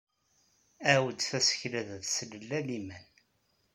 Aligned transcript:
Awd 0.93 1.19
tasekla 1.19 1.81
da 1.87 1.97
teslellat 2.03 2.67
iman. 2.79 3.07